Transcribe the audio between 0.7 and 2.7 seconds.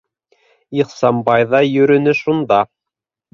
Ихсанбай ҙа йөрөнө шунда.